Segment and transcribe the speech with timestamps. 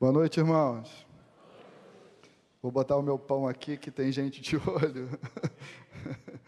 [0.00, 1.06] Boa noite, irmãos.
[2.60, 5.08] Vou botar o meu pão aqui que tem gente de olho.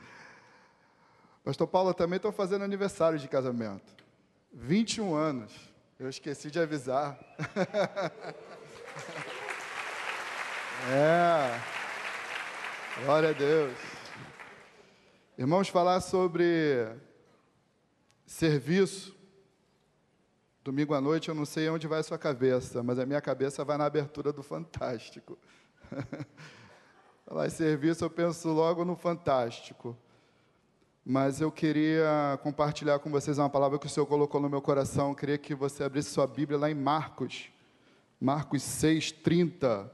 [1.44, 3.94] Pastor Paulo, também estou fazendo aniversário de casamento.
[4.52, 5.52] 21 anos.
[5.96, 7.16] Eu esqueci de avisar.
[10.90, 11.60] é.
[13.04, 13.78] Glória a Deus.
[15.38, 16.88] Irmãos, falar sobre
[18.26, 19.15] serviço.
[20.66, 23.64] Domingo à noite eu não sei onde vai a sua cabeça, mas a minha cabeça
[23.64, 25.38] vai na abertura do Fantástico.
[27.24, 29.96] Falar em serviço, eu penso logo no Fantástico.
[31.04, 35.10] Mas eu queria compartilhar com vocês uma palavra que o Senhor colocou no meu coração.
[35.10, 37.48] Eu queria que você abrisse sua Bíblia lá em Marcos.
[38.20, 39.88] Marcos 6, 30.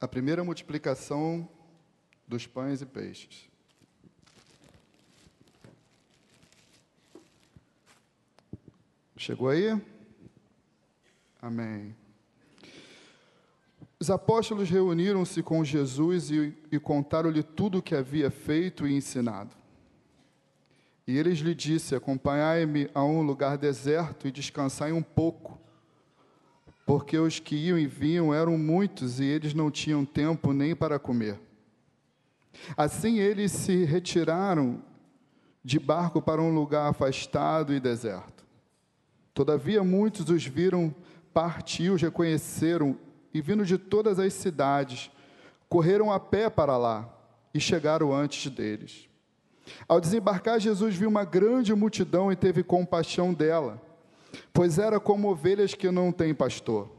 [0.00, 1.48] A primeira multiplicação
[2.28, 3.50] dos pães e peixes.
[9.22, 9.80] Chegou aí?
[11.40, 11.94] Amém.
[14.00, 19.54] Os apóstolos reuniram-se com Jesus e, e contaram-lhe tudo o que havia feito e ensinado.
[21.06, 25.56] E eles lhe disse: Acompanhai-me a um lugar deserto e descansai um pouco,
[26.84, 30.98] porque os que iam e vinham eram muitos e eles não tinham tempo nem para
[30.98, 31.38] comer.
[32.76, 34.82] Assim eles se retiraram
[35.64, 38.41] de barco para um lugar afastado e deserto.
[39.34, 40.94] Todavia muitos os viram
[41.32, 42.96] partir, os reconheceram
[43.32, 45.10] e vindo de todas as cidades,
[45.68, 47.08] correram a pé para lá
[47.54, 49.08] e chegaram antes deles.
[49.88, 53.80] Ao desembarcar, Jesus viu uma grande multidão e teve compaixão dela,
[54.52, 56.90] pois era como ovelhas que não têm pastor.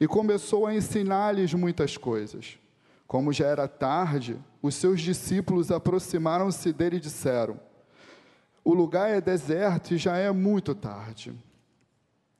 [0.00, 2.58] E começou a ensinar-lhes muitas coisas.
[3.06, 7.60] Como já era tarde, os seus discípulos aproximaram-se dele e disseram:
[8.64, 11.34] O lugar é deserto e já é muito tarde.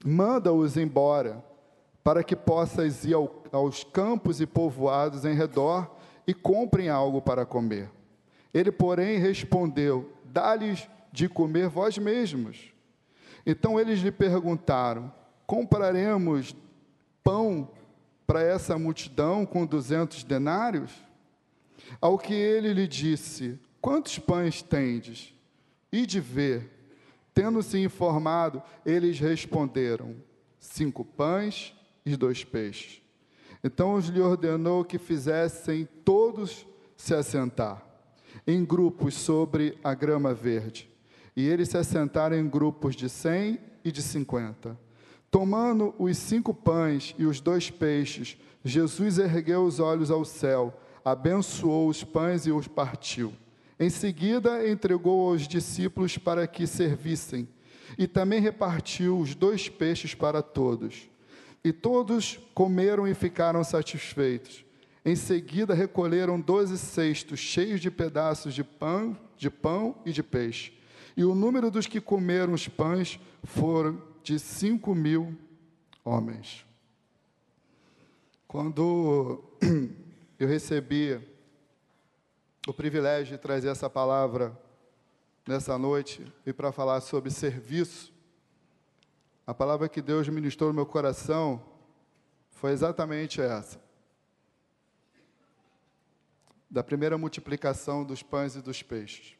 [0.04, 1.44] Manda-os embora
[2.02, 5.96] para que possas ir ao, aos campos e povoados em redor
[6.26, 7.90] e comprem algo para comer.
[8.52, 12.72] Ele, porém, respondeu: Dá-lhes de comer vós mesmos.
[13.44, 15.12] Então eles lhe perguntaram:
[15.46, 16.54] Compraremos
[17.22, 17.68] pão
[18.26, 20.92] para essa multidão com duzentos denários?
[22.00, 25.34] Ao que ele lhe disse: Quantos pães tendes?
[25.92, 26.79] E de ver.
[27.40, 30.14] Tendo-se informado, eles responderam:
[30.58, 31.74] Cinco pães
[32.04, 33.00] e dois peixes.
[33.64, 36.66] Então lhe ordenou que fizessem todos
[36.98, 37.82] se assentar,
[38.46, 40.90] em grupos sobre a grama verde.
[41.34, 44.78] E eles se assentaram em grupos de cem e de cinquenta.
[45.30, 51.88] Tomando os cinco pães e os dois peixes, Jesus ergueu os olhos ao céu, abençoou
[51.88, 53.32] os pães e os partiu.
[53.80, 57.48] Em seguida, entregou aos discípulos para que servissem,
[57.96, 61.08] e também repartiu os dois peixes para todos.
[61.64, 64.66] E todos comeram e ficaram satisfeitos.
[65.02, 70.74] Em seguida recolheram doze cestos cheios de pedaços de pão, de pão e de peixe.
[71.16, 75.34] E o número dos que comeram os pães foram de cinco mil
[76.04, 76.66] homens.
[78.46, 79.42] Quando
[80.38, 81.18] eu recebi
[82.66, 84.56] o privilégio de trazer essa palavra
[85.46, 88.12] nessa noite e para falar sobre serviço,
[89.46, 91.62] a palavra que Deus ministrou no meu coração
[92.50, 93.80] foi exatamente essa.
[96.70, 99.36] Da primeira multiplicação dos pães e dos peixes.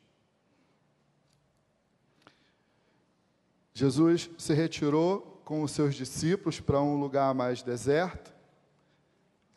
[3.72, 8.29] Jesus se retirou com os seus discípulos para um lugar mais deserto.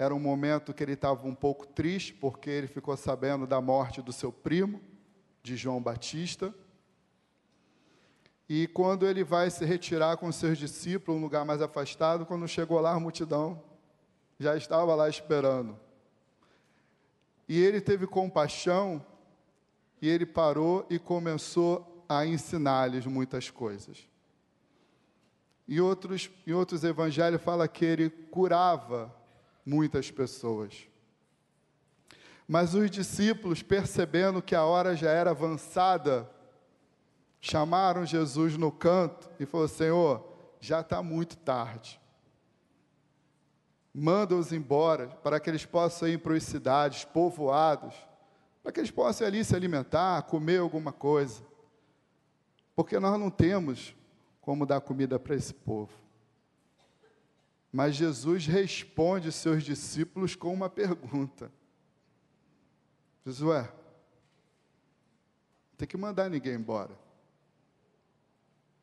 [0.03, 4.02] Era um momento que ele estava um pouco triste, porque ele ficou sabendo da morte
[4.02, 4.81] do seu primo,
[5.41, 6.53] de João Batista.
[8.50, 12.81] E quando ele vai se retirar com seus discípulos, um lugar mais afastado, quando chegou
[12.81, 13.63] lá, a multidão
[14.38, 15.80] já estava lá esperando.
[17.47, 19.06] E ele teve compaixão,
[20.02, 24.06] e ele parou e começou a ensinar-lhes muitas coisas.
[25.66, 29.23] E outros, em outros evangelhos fala que ele curava
[29.65, 30.88] muitas pessoas.
[32.48, 36.30] Mas os discípulos, percebendo que a hora já era avançada,
[37.39, 40.27] chamaram Jesus no canto e falou: Senhor,
[40.60, 42.00] já está muito tarde.
[43.94, 47.95] Manda-os embora para que eles possam ir para as cidades, povoados,
[48.62, 51.44] para que eles possam ali se alimentar, comer alguma coisa.
[52.75, 53.95] Porque nós não temos
[54.42, 56.02] como dar comida para esse povo.
[57.74, 61.52] Mas Jesus responde seus discípulos com uma pergunta:
[63.25, 63.72] Josué, não
[65.75, 66.96] tem que mandar ninguém embora.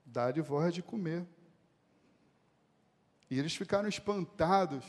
[0.05, 1.25] dá-lhe voz de comer.
[3.31, 4.85] E eles ficaram espantados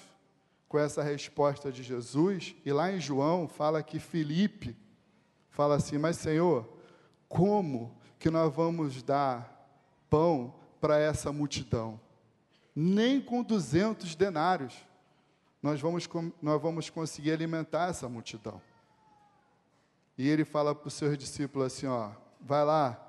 [0.68, 4.76] com essa resposta de Jesus, e lá em João fala que Filipe
[5.52, 6.68] fala assim: Mas Senhor,
[7.30, 12.02] como que nós vamos dar pão para essa multidão?
[12.76, 14.74] Nem com 200 denários
[15.62, 16.10] nós vamos,
[16.42, 18.60] nós vamos conseguir alimentar essa multidão.
[20.18, 23.00] E ele fala para os seus discípulos assim: ó, vai lá,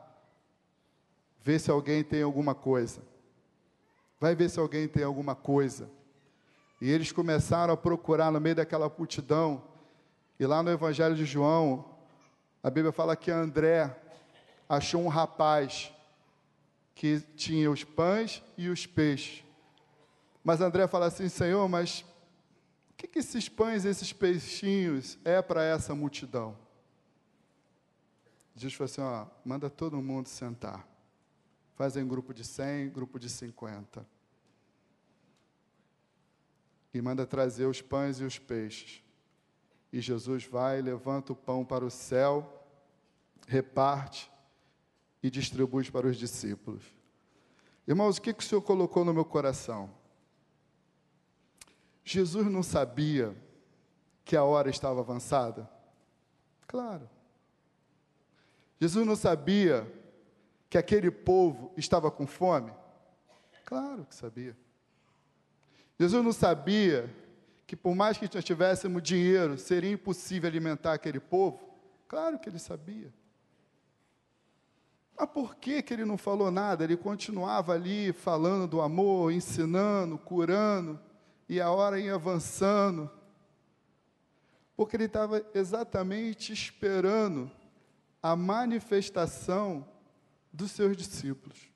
[1.43, 3.01] vê se alguém tem alguma coisa.
[4.21, 5.91] Vai ver se alguém tem alguma coisa.
[6.81, 9.65] E eles começaram a procurar no meio daquela multidão.
[10.39, 11.85] E lá no Evangelho de João,
[12.63, 13.97] a Bíblia fala que André
[14.69, 15.93] achou um rapaz
[16.95, 19.42] que tinha os pães e os peixes.
[20.43, 22.05] Mas André fala assim: Senhor, mas
[22.91, 26.57] o que, que esses pães, esses peixinhos é para essa multidão?
[28.55, 30.87] Jesus falou assim: ó, manda todo mundo sentar.
[31.75, 34.07] Fazem grupo de 100, grupo de 50.
[36.95, 39.03] E manda trazer os pães e os peixes.
[39.93, 42.67] E Jesus vai, levanta o pão para o céu,
[43.47, 44.31] reparte
[45.23, 46.83] e distribui para os discípulos.
[47.87, 49.91] Irmãos, o que, que o Senhor colocou no meu coração?
[52.05, 53.35] Jesus não sabia
[54.25, 55.69] que a hora estava avançada?
[56.67, 57.09] Claro.
[58.81, 59.91] Jesus não sabia
[60.69, 62.73] que aquele povo estava com fome?
[63.65, 64.57] Claro que sabia.
[65.99, 67.09] Jesus não sabia
[67.67, 71.61] que por mais que nós tivéssemos dinheiro, seria impossível alimentar aquele povo?
[72.09, 73.13] Claro que ele sabia.
[75.17, 76.85] Mas por que, que ele não falou nada?
[76.85, 80.99] Ele continuava ali falando do amor, ensinando, curando,
[81.53, 83.11] e a hora ia avançando.
[84.75, 87.51] Porque ele estava exatamente esperando
[88.23, 89.87] a manifestação
[90.51, 91.71] dos seus discípulos.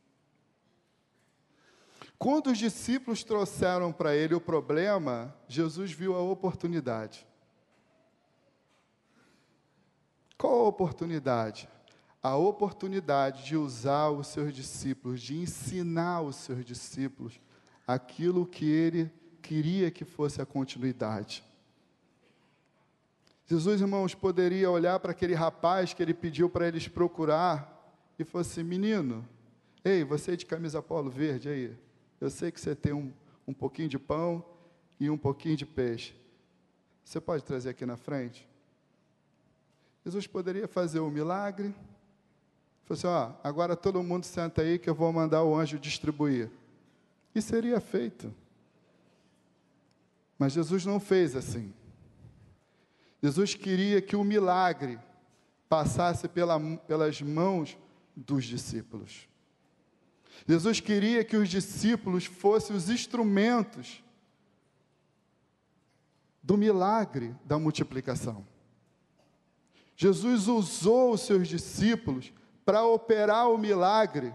[2.18, 7.26] Quando os discípulos trouxeram para ele o problema, Jesus viu a oportunidade.
[10.38, 11.68] Qual a oportunidade?
[12.22, 17.38] A oportunidade de usar os seus discípulos, de ensinar os seus discípulos
[17.86, 19.12] aquilo que ele
[19.46, 21.44] queria que fosse a continuidade.
[23.46, 27.72] Jesus, irmãos, poderia olhar para aquele rapaz que ele pediu para eles procurar
[28.18, 29.24] e fosse assim, menino,
[29.84, 31.76] ei, você é de camisa polo verde aí,
[32.20, 33.12] eu sei que você tem um,
[33.46, 34.44] um pouquinho de pão
[34.98, 36.12] e um pouquinho de peixe.
[37.04, 38.48] Você pode trazer aqui na frente?
[40.04, 41.72] Jesus poderia fazer um milagre.
[42.84, 46.50] Falou assim: ó, agora todo mundo senta aí que eu vou mandar o anjo distribuir.
[47.32, 48.34] E seria feito.
[50.38, 51.72] Mas Jesus não fez assim.
[53.22, 54.98] Jesus queria que o milagre
[55.68, 57.76] passasse pela, pelas mãos
[58.14, 59.28] dos discípulos.
[60.46, 64.02] Jesus queria que os discípulos fossem os instrumentos
[66.42, 68.46] do milagre da multiplicação.
[69.96, 72.32] Jesus usou os seus discípulos
[72.64, 74.32] para operar o milagre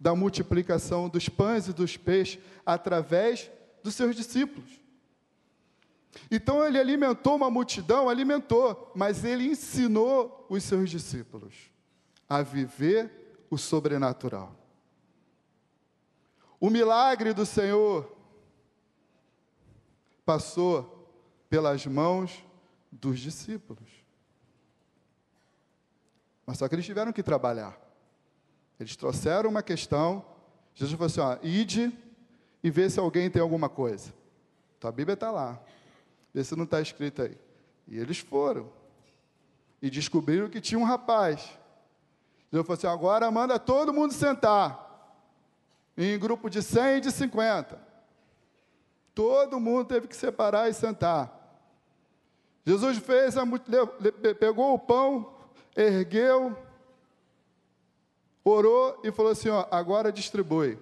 [0.00, 3.50] da multiplicação dos pães e dos peixes através
[3.82, 4.70] dos seus discípulos.
[6.30, 11.54] Então ele alimentou uma multidão, alimentou, mas ele ensinou os seus discípulos
[12.28, 14.54] a viver o sobrenatural.
[16.60, 18.16] O milagre do Senhor
[20.24, 21.10] passou
[21.50, 22.44] pelas mãos
[22.90, 23.88] dos discípulos.
[26.46, 27.78] Mas só que eles tiveram que trabalhar.
[28.78, 30.24] Eles trouxeram uma questão.
[30.74, 31.92] Jesus falou assim: ó, ide
[32.62, 34.12] e vê se alguém tem alguma coisa.
[34.78, 35.60] Então a Bíblia está lá.
[36.32, 37.36] Vê se não está escrito aí.
[37.88, 38.70] E eles foram.
[39.80, 41.40] E descobriram que tinha um rapaz.
[42.50, 44.90] Jesus falou assim: agora manda todo mundo sentar.
[45.96, 47.78] Em grupo de 100 e de 50.
[49.14, 51.38] Todo mundo teve que separar e sentar.
[52.64, 53.42] Jesus fez, a,
[54.38, 55.34] pegou o pão,
[55.76, 56.56] ergueu,
[58.44, 60.78] orou e falou assim: ó, agora distribui.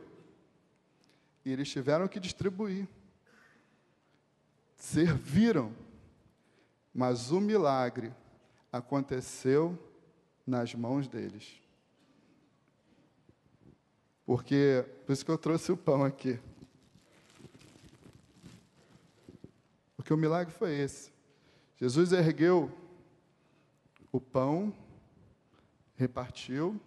[1.51, 2.89] Eles tiveram que distribuir
[4.81, 5.73] serviram,
[6.93, 8.13] mas o milagre
[8.73, 9.79] aconteceu
[10.47, 11.61] nas mãos deles.
[14.25, 16.41] Porque, por isso que eu trouxe o pão aqui.
[19.97, 21.13] Porque o milagre foi esse.
[21.77, 22.71] Jesus ergueu
[24.11, 24.75] o pão,
[25.97, 26.81] repartiu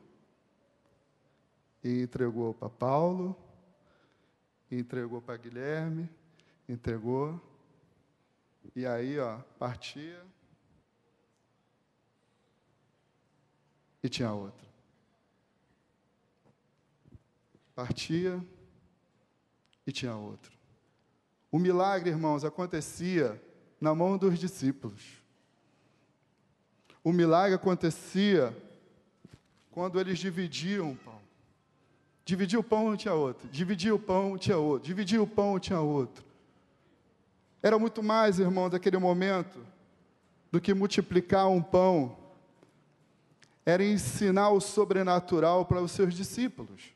[1.84, 3.36] e entregou para Paulo,
[4.80, 6.10] entregou para Guilherme,
[6.68, 7.42] entregou
[8.76, 10.22] e aí, ó, partia.
[14.02, 14.64] E tinha outra.
[17.76, 18.40] partia
[19.86, 20.52] e tinha outro.
[21.52, 23.42] O milagre, irmãos, acontecia
[23.80, 25.02] na mão dos discípulos.
[27.04, 28.56] O milagre acontecia
[29.72, 31.13] quando eles dividiam o pão.
[32.26, 33.48] Dividia o pão, tinha outro.
[33.50, 34.88] Dividia o pão, tinha outro.
[34.88, 36.24] Dividia o pão, tinha outro.
[37.62, 39.60] Era muito mais, irmão, daquele momento,
[40.52, 42.18] do que multiplicar um pão.
[43.66, 46.94] Era ensinar o sobrenatural para os seus discípulos.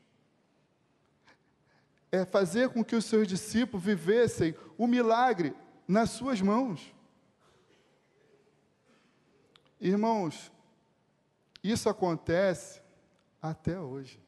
[2.10, 5.54] É fazer com que os seus discípulos vivessem o milagre
[5.86, 6.94] nas suas mãos.
[9.80, 10.50] Irmãos,
[11.62, 12.82] isso acontece
[13.40, 14.20] até hoje.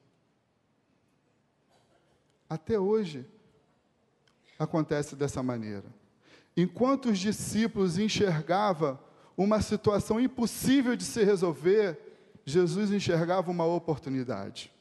[2.50, 3.25] Até hoje
[4.59, 5.85] acontece dessa maneira.
[6.57, 8.99] Enquanto os discípulos enxergavam
[9.37, 11.97] uma situação impossível de se resolver,
[12.45, 14.73] Jesus enxergava uma oportunidade.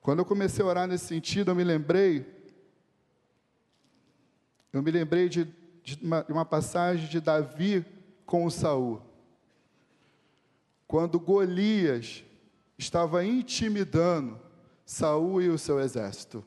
[0.00, 2.26] Quando eu comecei a orar nesse sentido, eu me lembrei,
[4.72, 5.44] eu me lembrei de,
[5.82, 7.84] de uma, uma passagem de Davi
[8.24, 9.02] com o Saul.
[10.86, 12.24] Quando Golias
[12.78, 14.43] estava intimidando
[14.84, 16.44] Saul e o seu exército.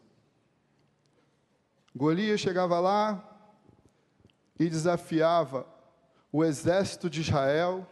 [1.95, 3.23] Golias chegava lá
[4.59, 5.65] e desafiava
[6.31, 7.87] o exército de Israel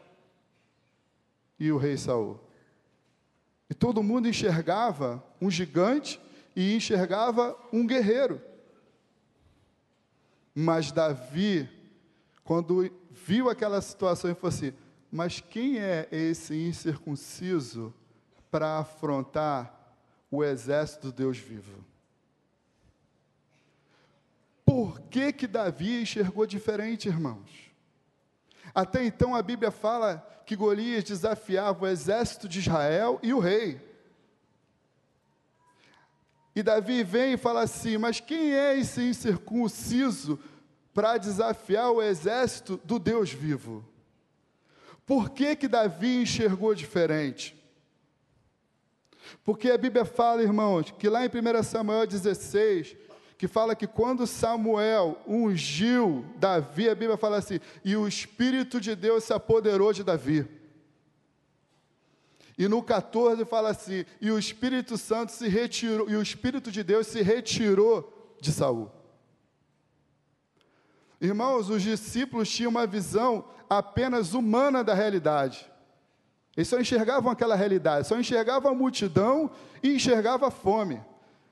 [1.60, 2.40] e o rei Saul.
[3.70, 6.20] E todo mundo enxergava um gigante
[6.56, 8.42] e enxergava um guerreiro.
[10.54, 11.68] Mas Davi,
[12.44, 14.74] quando viu aquela situação, ele falou assim:
[15.12, 17.94] Mas quem é esse incircunciso
[18.52, 19.75] para afrontar
[20.36, 21.84] o exército do Deus vivo.
[24.66, 27.72] Por que que Davi enxergou diferente, irmãos?
[28.74, 33.80] Até então a Bíblia fala que Golias desafiava o exército de Israel e o rei.
[36.56, 40.40] E Davi vem e fala assim: Mas quem é esse incircunciso
[40.94, 43.86] para desafiar o exército do Deus vivo?
[45.06, 47.55] Por que que Davi enxergou diferente?
[49.44, 52.96] Porque a Bíblia fala, irmãos, que lá em 1 Samuel 16,
[53.38, 58.96] que fala que quando Samuel ungiu Davi, a Bíblia fala assim: e o Espírito de
[58.96, 60.48] Deus se apoderou de Davi.
[62.58, 66.84] E no 14 fala assim: e o Espírito Santo se retirou, e o Espírito de
[66.84, 68.92] Deus se retirou de Saul.
[71.20, 75.70] Irmãos, os discípulos tinham uma visão apenas humana da realidade.
[76.56, 79.52] Eles só enxergavam aquela realidade, só enxergavam a multidão
[79.84, 81.02] e enxergavam a fome.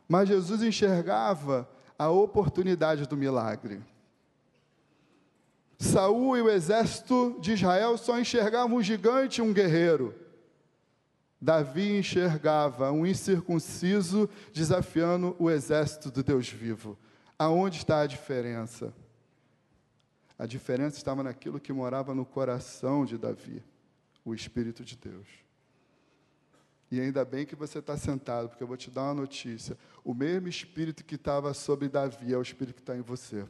[0.07, 1.69] Mas Jesus enxergava
[1.99, 3.81] a oportunidade do milagre.
[5.77, 10.15] Saul e o exército de Israel só enxergavam um gigante e um guerreiro.
[11.41, 16.97] Davi enxergava um incircunciso desafiando o exército do Deus vivo.
[17.37, 18.93] Aonde está a diferença?
[20.39, 23.61] A diferença estava naquilo que morava no coração de Davi
[24.23, 25.27] o Espírito de Deus.
[26.89, 29.75] E ainda bem que você está sentado, porque eu vou te dar uma notícia.
[30.03, 33.47] O mesmo Espírito que estava sobre Davi é o Espírito que está em você.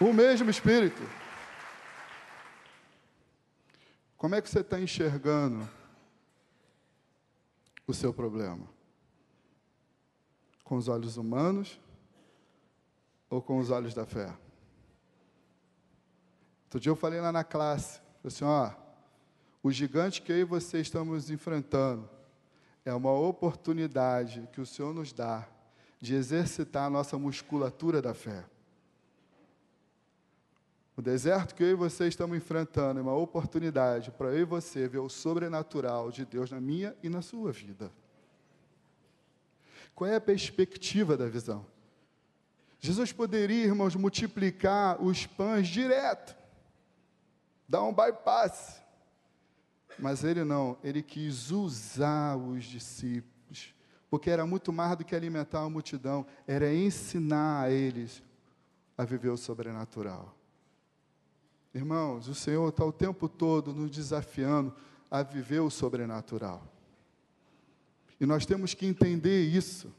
[0.00, 1.02] O mesmo Espírito.
[4.16, 5.68] Como é que você está enxergando
[7.86, 8.66] o seu problema?
[10.64, 11.78] Com os olhos humanos
[13.28, 14.34] ou com os olhos da fé?
[16.76, 18.70] Outro dia eu falei lá na classe, assim, ó,
[19.62, 22.06] o gigante que eu e você estamos enfrentando
[22.84, 25.48] é uma oportunidade que o Senhor nos dá
[26.02, 28.44] de exercitar a nossa musculatura da fé.
[30.94, 34.86] O deserto que eu e você estamos enfrentando é uma oportunidade para eu e você
[34.86, 37.90] ver o sobrenatural de Deus na minha e na sua vida.
[39.94, 41.64] Qual é a perspectiva da visão?
[42.78, 46.44] Jesus poderia, irmãos, multiplicar os pães direto
[47.68, 48.82] dá um bypass.
[49.98, 53.74] Mas ele não, ele quis usar os discípulos,
[54.10, 58.22] porque era muito mais do que alimentar a multidão, era ensinar a eles
[58.96, 60.34] a viver o sobrenatural.
[61.74, 64.74] Irmãos, o Senhor está o tempo todo nos desafiando
[65.10, 66.62] a viver o sobrenatural.
[68.18, 69.92] E nós temos que entender isso.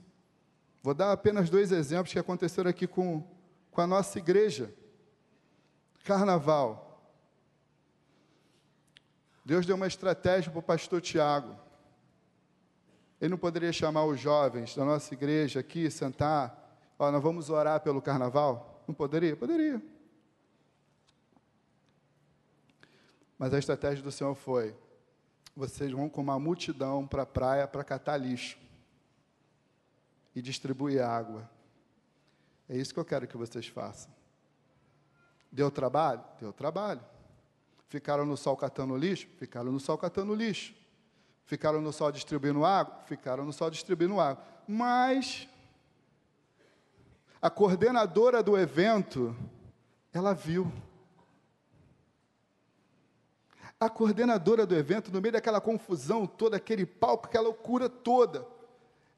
[0.81, 3.23] Vou dar apenas dois exemplos que aconteceram aqui com,
[3.71, 4.73] com a nossa igreja.
[6.03, 6.86] Carnaval.
[9.47, 11.57] Deus deu uma estratégia para o pastor Tiago.
[13.21, 17.79] Ele não poderia chamar os jovens da nossa igreja aqui, sentar, ó, nós vamos orar
[17.79, 18.83] pelo carnaval?
[18.85, 19.37] Não poderia?
[19.37, 19.81] Poderia.
[23.39, 24.75] Mas a estratégia do Senhor foi:
[25.55, 28.57] vocês vão com uma multidão para a praia para catar lixo
[30.35, 31.49] e distribuir água.
[32.67, 34.13] É isso que eu quero que vocês façam.
[35.49, 36.21] Deu trabalho?
[36.37, 36.99] Deu trabalho.
[37.87, 39.27] Ficaram no sol catando lixo?
[39.37, 40.73] Ficaram no sol catando lixo.
[41.45, 42.99] Ficaram no sol distribuindo água?
[43.05, 44.43] Ficaram no sol distribuindo água.
[44.67, 45.47] Mas
[47.41, 49.33] a coordenadora do evento,
[50.11, 50.69] ela viu.
[53.79, 58.45] A coordenadora do evento, no meio daquela confusão toda, aquele palco, aquela loucura toda,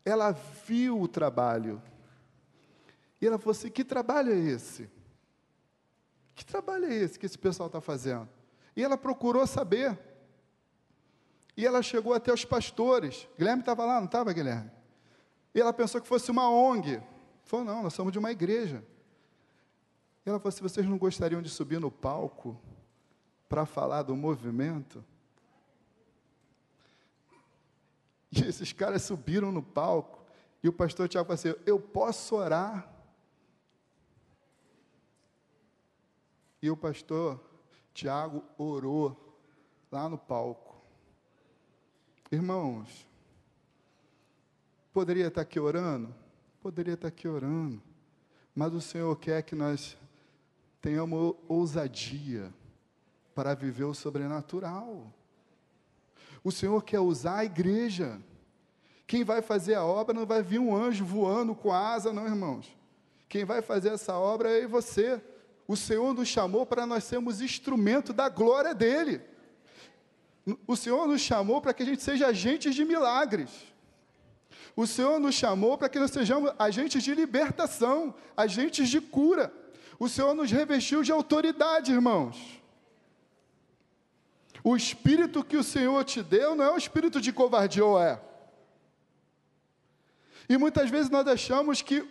[0.06, 1.82] ela viu o trabalho.
[3.20, 4.88] E ela falou assim: que trabalho é esse?
[6.36, 8.30] Que trabalho é esse que esse pessoal está fazendo?
[8.76, 9.98] E ela procurou saber.
[11.56, 13.28] E ela chegou até os pastores.
[13.38, 14.72] Guilherme estava lá, não estava, Guilherme?
[15.54, 17.02] E ela pensou que fosse uma ONG.
[17.44, 18.84] Falou, não, nós somos de uma igreja.
[20.26, 22.60] E ela falou assim: vocês não gostariam de subir no palco
[23.48, 25.04] para falar do movimento?
[28.32, 30.24] E esses caras subiram no palco.
[30.62, 32.88] E o pastor Tiago falou assim: Eu posso orar?
[36.62, 37.44] E o pastor
[38.00, 39.36] Tiago orou
[39.92, 40.74] lá no palco.
[42.32, 43.06] Irmãos,
[44.94, 46.16] poderia estar aqui orando?
[46.62, 47.82] Poderia estar aqui orando.
[48.56, 49.98] Mas o Senhor quer que nós
[50.80, 52.54] tenhamos ousadia
[53.36, 55.14] para viver o sobrenatural.
[56.42, 58.18] O Senhor quer usar a igreja.
[59.06, 62.74] Quem vai fazer a obra não vai vir um anjo voando com asa, não, irmãos.
[63.28, 65.22] Quem vai fazer essa obra é você.
[65.70, 69.22] O Senhor nos chamou para nós sermos instrumento da glória dele.
[70.66, 73.52] O Senhor nos chamou para que a gente seja agentes de milagres.
[74.76, 79.54] O Senhor nos chamou para que nós sejamos agentes de libertação, agentes de cura.
[80.00, 82.60] O Senhor nos revestiu de autoridade, irmãos.
[84.64, 88.20] O espírito que o Senhor te deu não é um espírito de covardia, ou é?
[90.50, 92.10] E muitas vezes nós achamos que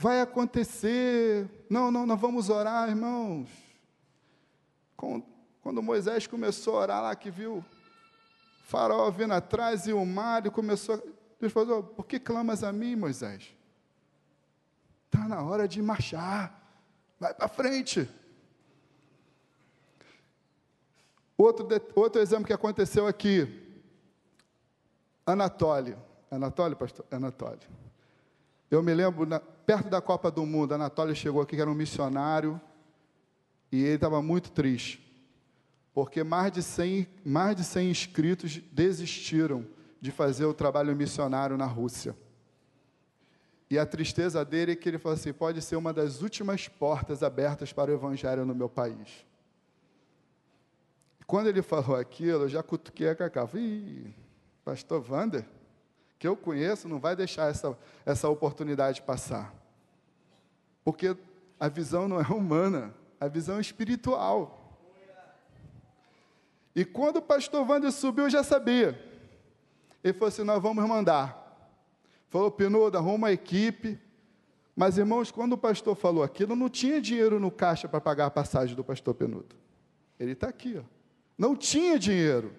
[0.00, 1.46] vai acontecer.
[1.68, 3.50] Não, não, nós vamos orar, irmãos.
[4.96, 7.64] Quando Moisés começou a orar lá, que viu o
[8.64, 10.96] farol vindo atrás e o mar, e começou.
[11.38, 13.54] Deus falou: Por que clamas a mim, Moisés?
[15.04, 16.58] Está na hora de marchar.
[17.18, 18.08] Vai para frente.
[21.36, 23.84] Outro, outro exemplo que aconteceu aqui.
[25.26, 25.98] Anatólio.
[26.30, 27.04] Anatólio, pastor?
[27.10, 27.68] Anatólio.
[28.70, 31.74] Eu me lembro, na, perto da Copa do Mundo, Anatólio chegou aqui, que era um
[31.74, 32.60] missionário,
[33.70, 35.00] e ele estava muito triste,
[35.94, 39.64] porque mais de 100, mais de 100 inscritos desistiram
[40.00, 42.16] de fazer o trabalho missionário na Rússia.
[43.70, 47.22] E a tristeza dele é que ele falou assim: pode ser uma das últimas portas
[47.22, 49.24] abertas para o evangelho no meu país.
[51.20, 53.46] E quando ele falou aquilo, eu já cutuquei a Cacá.
[53.46, 54.12] Falei,
[54.64, 55.46] pastor Wander,
[56.18, 59.59] que eu conheço, não vai deixar essa, essa oportunidade passar.
[60.90, 61.16] Porque
[61.60, 64.76] a visão não é humana, a visão é espiritual.
[66.74, 69.00] E quando o pastor Wander subiu, eu já sabia.
[70.02, 71.38] Ele falou assim: Nós vamos mandar.
[72.28, 74.00] Falou, Pinudo, arruma a equipe.
[74.74, 78.30] Mas, irmãos, quando o pastor falou aquilo, não tinha dinheiro no caixa para pagar a
[78.30, 79.54] passagem do pastor Penudo.
[80.18, 80.82] Ele está aqui, ó.
[81.38, 82.52] Não tinha dinheiro.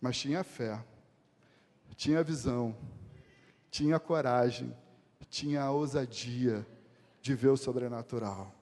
[0.00, 0.80] Mas tinha fé,
[1.96, 2.76] tinha visão,
[3.68, 4.72] tinha coragem,
[5.34, 6.64] tinha a ousadia
[7.20, 8.54] de ver o sobrenatural.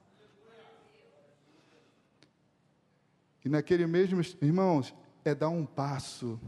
[3.44, 6.40] E naquele mesmo, irmãos, é dar um passo.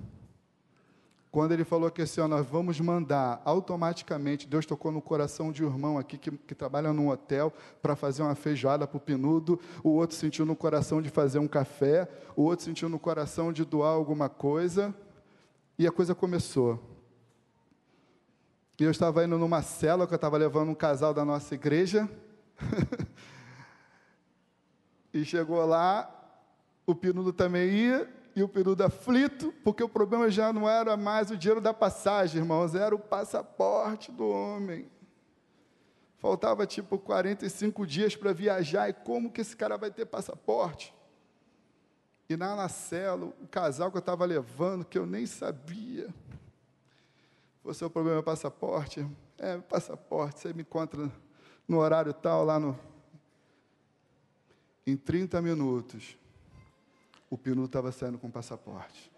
[1.31, 5.63] Quando ele falou que assim, ó, nós vamos mandar automaticamente, Deus tocou no coração de
[5.63, 9.61] um irmão aqui que, que trabalha num hotel para fazer uma feijoada para o pinudo,
[9.83, 13.63] o outro sentiu no coração de fazer um café, o outro sentiu no coração de
[13.63, 14.95] doar alguma coisa,
[15.79, 16.94] e a coisa começou.
[18.79, 22.09] E eu estava indo numa cela que eu estava levando um casal da nossa igreja.
[25.15, 26.11] e chegou lá,
[26.85, 31.31] o Pinudo também ia, e o período aflito, porque o problema já não era mais
[31.31, 34.91] o dinheiro da passagem, irmãos, era o passaporte do homem.
[36.19, 40.93] Faltava tipo 45 dias para viajar, e como que esse cara vai ter passaporte?
[42.29, 46.09] E na Nacelo, o casal que eu estava levando, que eu nem sabia.
[47.65, 49.09] Você o problema é passaporte?
[49.39, 51.11] É, passaporte, você me encontra
[51.67, 52.79] no horário tal, lá no.
[54.87, 56.15] Em 30 minutos,
[57.31, 59.11] o Pinu estava saindo com passaporte.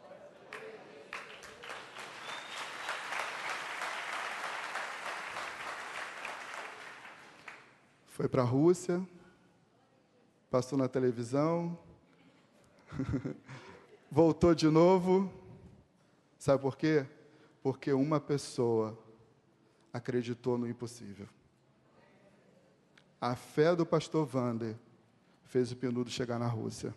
[8.07, 9.05] Foi para a Rússia,
[10.49, 11.77] passou na televisão,
[14.09, 15.33] voltou de novo.
[16.39, 17.05] Sabe por quê?
[17.67, 18.97] Porque uma pessoa
[19.93, 21.29] acreditou no impossível.
[23.21, 24.77] A fé do pastor Vander
[25.43, 26.95] fez o Penudo chegar na Rússia.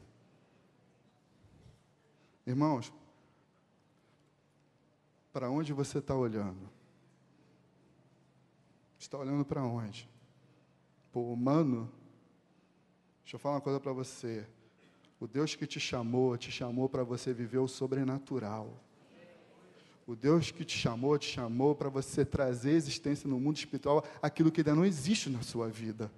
[2.46, 2.94] Irmãos,
[5.34, 6.70] para onde você está olhando?
[9.00, 10.08] Está olhando para onde?
[11.12, 11.92] Para o humano?
[13.24, 14.48] Deixa eu falar uma coisa para você.
[15.20, 18.80] O Deus que te chamou, te chamou para você viver o sobrenatural.
[20.10, 24.52] O Deus que te chamou, te chamou para você trazer existência no mundo espiritual aquilo
[24.52, 26.12] que ainda não existe na sua vida.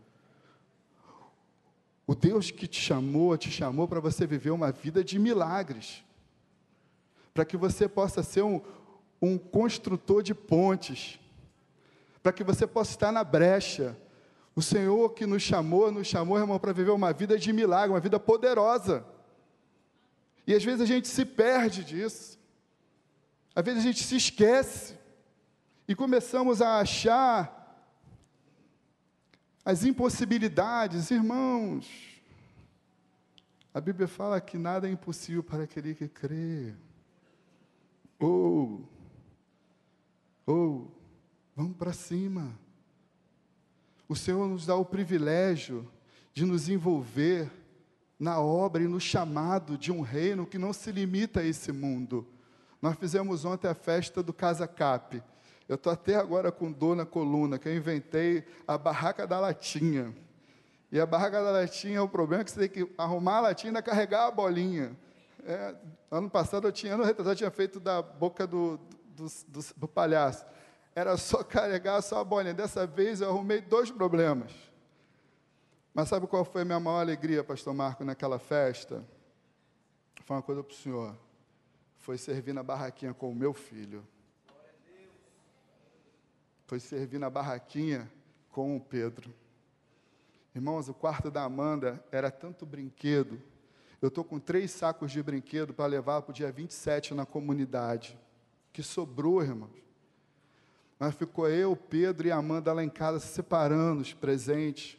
[2.07, 6.05] O Deus que te chamou, te chamou para você viver uma vida de milagres.
[7.33, 8.61] Para que você possa ser um,
[9.21, 11.19] um construtor de pontes
[12.23, 13.97] para que você possa estar na brecha.
[14.55, 17.99] O Senhor que nos chamou, nos chamou, irmão, para viver uma vida de milagre, uma
[17.99, 19.05] vida poderosa.
[20.47, 22.39] E às vezes a gente se perde disso.
[23.55, 24.97] Às vezes a gente se esquece.
[25.87, 27.57] E começamos a achar
[29.63, 31.87] as impossibilidades, irmãos.
[33.73, 36.73] A Bíblia fala que nada é impossível para aquele que crê.
[38.19, 38.87] Ou,
[40.45, 41.01] ou,
[41.55, 42.57] Vamos para cima.
[44.07, 45.87] O Senhor nos dá o privilégio
[46.33, 47.51] de nos envolver
[48.19, 52.25] na obra e no chamado de um reino que não se limita a esse mundo.
[52.81, 55.21] Nós fizemos ontem a festa do Casa Cap.
[55.69, 60.13] Eu estou até agora com dor na coluna, que eu inventei a barraca da latinha.
[60.91, 63.77] E a barraca da latinha, o problema é que você tem que arrumar a latinha
[63.77, 64.97] e carregar a bolinha.
[65.45, 65.75] É,
[66.09, 68.79] ano passado eu tinha, ano retrasado eu tinha feito da boca do,
[69.15, 70.45] do, do, do palhaço
[70.95, 72.53] era só carregar só a bolinha.
[72.53, 74.51] Dessa vez eu arrumei dois problemas.
[75.93, 79.03] Mas sabe qual foi a minha maior alegria, pastor Marco, naquela festa?
[80.25, 81.15] Foi uma coisa para o senhor.
[82.01, 84.05] Foi servir na barraquinha com o meu filho.
[86.65, 88.11] Foi servir na barraquinha
[88.49, 89.33] com o Pedro.
[90.53, 93.41] Irmãos, o quarto da Amanda era tanto brinquedo.
[94.01, 98.17] Eu estou com três sacos de brinquedo para levar para o dia 27 na comunidade.
[98.73, 99.79] Que sobrou, irmãos.
[100.97, 104.97] Mas ficou eu, Pedro e Amanda lá em casa separando os presentes.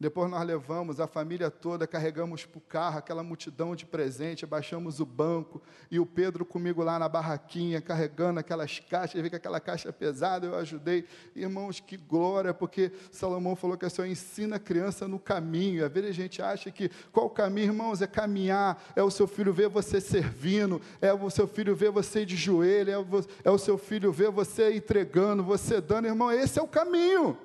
[0.00, 5.00] Depois nós levamos a família toda, carregamos para o carro aquela multidão de presente, baixamos
[5.00, 9.58] o banco e o Pedro comigo lá na barraquinha, carregando aquelas caixas, vi que aquela
[9.58, 11.04] caixa pesada, eu ajudei.
[11.34, 15.84] Irmãos, que glória, porque Salomão falou que o Senhor ensina a criança no caminho.
[15.84, 19.26] Às vezes a gente acha que qual o caminho, irmãos, é caminhar, é o seu
[19.26, 23.06] filho ver você servindo, é o seu filho ver você de joelho, é o,
[23.42, 27.36] é o seu filho ver você entregando, você dando, irmão, esse é o caminho.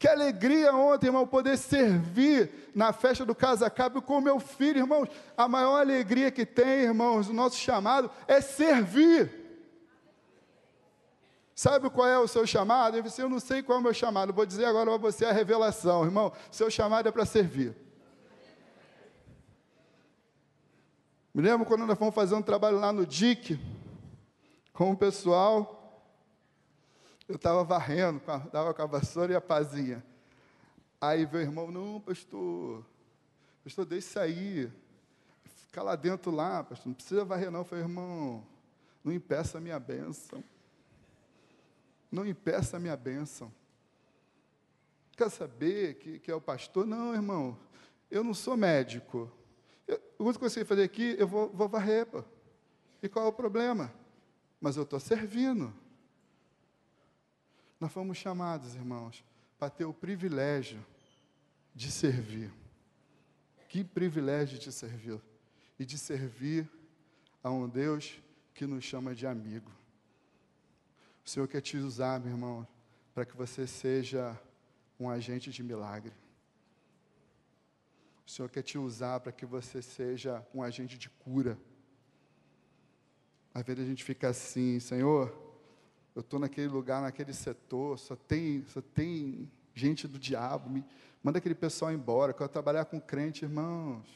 [0.00, 5.10] Que alegria ontem, irmão, poder servir na festa do Casacápio com meu filho, irmãos.
[5.36, 9.30] A maior alegria que tem, irmãos, o nosso chamado é servir.
[11.54, 12.96] Sabe qual é o seu chamado?
[12.96, 14.32] Eu disse, eu não sei qual é o meu chamado.
[14.32, 16.32] Vou dizer agora para você a revelação, irmão.
[16.50, 17.76] Seu chamado é para servir.
[21.34, 23.60] Me lembro quando nós fomos fazer um trabalho lá no DIC,
[24.72, 25.79] com o pessoal.
[27.30, 30.04] Eu estava varrendo, dava com a vassoura e a pazinha.
[31.00, 32.84] Aí o irmão, não, pastor,
[33.62, 34.72] pastor, deixa sair.
[35.44, 37.60] Fica lá dentro lá, pastor, não precisa varrer não.
[37.60, 38.44] Eu falei, irmão,
[39.04, 40.42] não impeça a minha bênção.
[42.10, 43.52] Não impeça a minha bênção.
[45.16, 46.84] Quer saber que, que é o pastor?
[46.84, 47.56] Não, irmão,
[48.10, 49.30] eu não sou médico.
[49.86, 52.06] Eu, o que eu sei fazer aqui, eu vou, vou varrer.
[52.06, 52.24] Pô.
[53.00, 53.94] E qual é o problema?
[54.60, 55.72] Mas eu estou servindo.
[57.80, 59.24] Nós fomos chamados, irmãos,
[59.58, 60.84] para ter o privilégio
[61.74, 62.52] de servir.
[63.68, 65.18] Que privilégio de servir.
[65.78, 66.68] E de servir
[67.42, 68.20] a um Deus
[68.52, 69.70] que nos chama de amigo.
[71.24, 72.68] O Senhor quer te usar, meu irmão,
[73.14, 74.38] para que você seja
[74.98, 76.12] um agente de milagre.
[78.26, 81.58] O Senhor quer te usar para que você seja um agente de cura.
[83.54, 85.49] Às vezes a gente fica assim, Senhor,
[86.20, 90.84] eu estou naquele lugar, naquele setor, só tem, só tem gente do diabo, me,
[91.22, 94.06] manda aquele pessoal embora, quero trabalhar com crente, irmãos.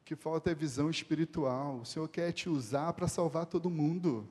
[0.00, 1.80] O que falta é visão espiritual.
[1.80, 4.26] O Senhor quer te usar para salvar todo mundo.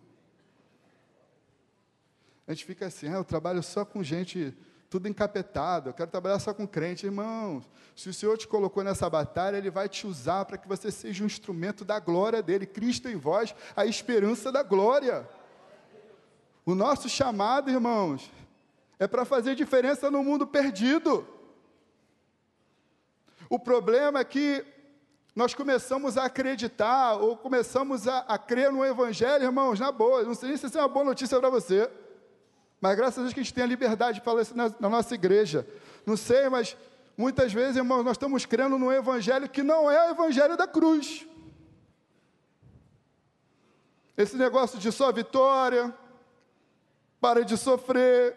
[2.47, 4.53] A gente fica assim, ah, eu trabalho só com gente
[4.89, 7.63] tudo encapetado, eu quero trabalhar só com crente, irmãos.
[7.95, 11.23] Se o Senhor te colocou nessa batalha, Ele vai te usar para que você seja
[11.23, 12.65] um instrumento da glória dele.
[12.65, 15.29] Cristo em vós, a esperança da glória.
[16.65, 18.31] O nosso chamado, irmãos,
[18.99, 21.27] é para fazer diferença no mundo perdido.
[23.49, 24.65] O problema é que
[25.35, 30.23] nós começamos a acreditar ou começamos a, a crer no Evangelho, irmãos, na boa.
[30.23, 31.89] Não sei se isso é uma boa notícia para você,
[32.79, 34.89] mas graças a Deus que a gente tem a liberdade de falar isso na, na
[34.89, 35.67] nossa igreja.
[36.05, 36.77] Não sei, mas
[37.17, 41.25] muitas vezes, irmãos, nós estamos crendo no Evangelho que não é o Evangelho da cruz.
[44.17, 45.93] Esse negócio de só vitória,
[47.21, 48.35] para de sofrer,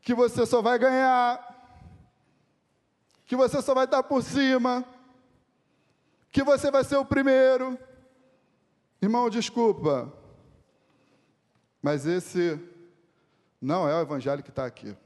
[0.00, 1.38] que você só vai ganhar,
[3.26, 4.84] que você só vai estar por cima,
[6.30, 7.78] que você vai ser o primeiro.
[9.02, 10.10] Irmão, desculpa,
[11.82, 12.58] mas esse
[13.60, 14.96] não é o evangelho que está aqui.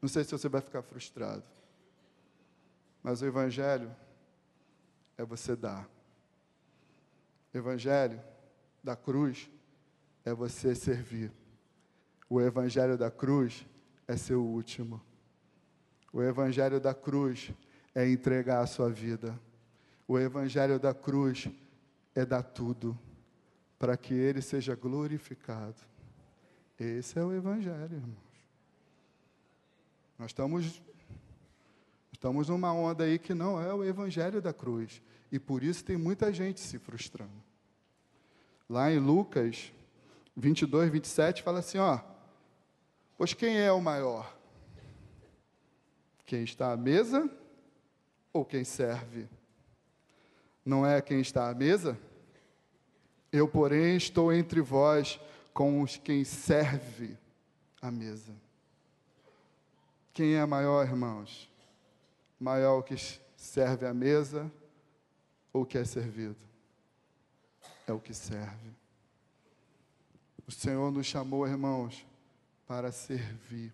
[0.00, 1.44] Não sei se você vai ficar frustrado,
[3.00, 3.94] mas o evangelho
[5.16, 5.88] é você dar.
[7.54, 8.31] Evangelho
[8.82, 9.50] da cruz
[10.24, 11.32] é você servir.
[12.28, 13.66] O evangelho da cruz
[14.06, 15.00] é ser o último.
[16.12, 17.50] O Evangelho da cruz
[17.94, 19.38] é entregar a sua vida.
[20.06, 21.48] O Evangelho da cruz
[22.14, 22.98] é dar tudo
[23.78, 25.76] para que Ele seja glorificado.
[26.78, 28.32] Esse é o Evangelho, irmãos.
[30.18, 30.82] Nós estamos,
[32.12, 35.00] estamos numa onda aí que não é o Evangelho da cruz.
[35.30, 37.51] E por isso tem muita gente se frustrando.
[38.68, 39.72] Lá em Lucas
[40.36, 42.00] 22, 27, fala assim: ó,
[43.16, 44.36] pois quem é o maior?
[46.24, 47.30] Quem está à mesa
[48.32, 49.28] ou quem serve?
[50.64, 51.98] Não é quem está à mesa?
[53.30, 55.20] Eu, porém, estou entre vós
[55.52, 57.16] com os quem serve
[57.80, 58.32] a mesa.
[60.12, 61.50] Quem é maior, irmãos?
[62.38, 62.96] Maior o que
[63.36, 64.50] serve a mesa
[65.52, 66.51] ou o que é servido?
[67.86, 68.72] É o que serve.
[70.46, 72.06] O Senhor nos chamou, irmãos,
[72.66, 73.72] para servir.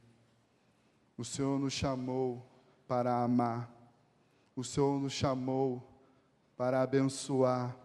[1.16, 2.44] O Senhor nos chamou
[2.86, 3.70] para amar.
[4.54, 5.82] O Senhor nos chamou
[6.56, 7.76] para abençoar.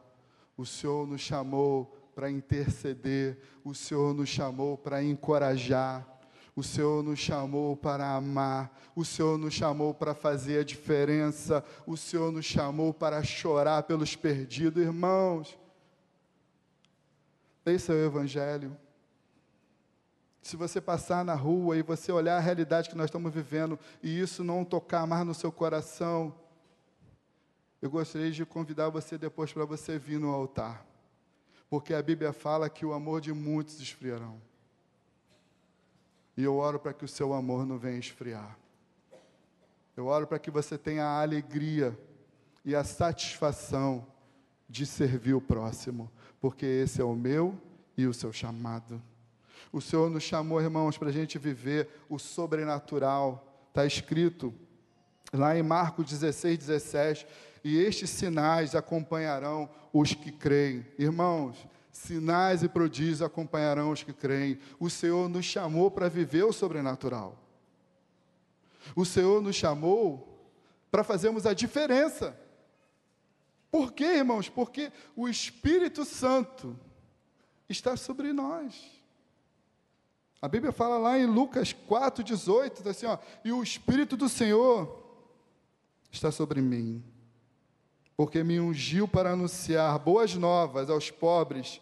[0.55, 3.39] O Senhor nos chamou para interceder.
[3.63, 6.07] O Senhor nos chamou para encorajar.
[6.55, 11.97] O Senhor nos chamou para amar, o Senhor nos chamou para fazer a diferença, o
[11.97, 15.57] Senhor nos chamou para chorar pelos perdidos, irmãos.
[17.65, 18.77] Esse é o Evangelho.
[20.41, 24.19] Se você passar na rua e você olhar a realidade que nós estamos vivendo e
[24.19, 26.35] isso não tocar mais no seu coração,
[27.81, 30.85] eu gostaria de convidar você depois para você vir no altar.
[31.69, 34.41] Porque a Bíblia fala que o amor de muitos esfriarão.
[36.35, 38.57] E eu oro para que o seu amor não venha esfriar.
[39.95, 41.97] Eu oro para que você tenha a alegria
[42.65, 44.05] e a satisfação
[44.67, 46.11] de servir o próximo,
[46.43, 47.57] porque esse é o meu
[47.95, 49.01] e o seu chamado.
[49.71, 53.65] O Senhor nos chamou, irmãos, para a gente viver o sobrenatural.
[53.69, 54.53] Está escrito
[55.31, 57.25] lá em Marcos 16, 17:
[57.63, 60.85] E estes sinais acompanharão os que creem.
[60.99, 64.59] Irmãos, sinais e prodígios acompanharão os que creem.
[64.77, 67.41] O Senhor nos chamou para viver o sobrenatural.
[68.93, 70.45] O Senhor nos chamou
[70.91, 72.37] para fazermos a diferença.
[73.73, 74.47] Por quê, irmãos?
[74.47, 76.79] Porque o Espírito Santo
[77.67, 78.79] está sobre nós.
[80.39, 85.03] A Bíblia fala lá em Lucas 4,18, assim, ó, e o Espírito do Senhor
[86.11, 87.03] está sobre mim,
[88.15, 91.81] porque me ungiu para anunciar boas novas aos pobres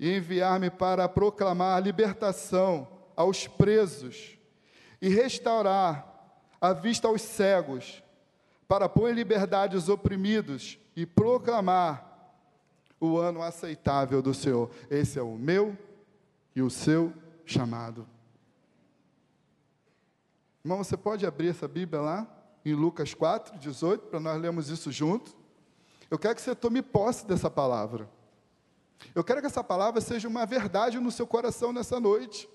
[0.00, 4.36] e enviar-me para proclamar libertação aos presos
[5.00, 8.02] e restaurar a vista aos cegos,
[8.66, 12.34] para pôr em liberdade os oprimidos e proclamar
[12.98, 14.68] o ano aceitável do Senhor.
[14.90, 15.78] Esse é o meu
[16.56, 17.12] e o seu
[17.46, 18.04] chamado.
[20.64, 22.26] Irmão, você pode abrir essa Bíblia lá,
[22.64, 25.36] em Lucas 4, 18, para nós lermos isso junto.
[26.10, 28.10] Eu quero que você tome posse dessa palavra.
[29.14, 32.48] Eu quero que essa palavra seja uma verdade no seu coração nessa noite.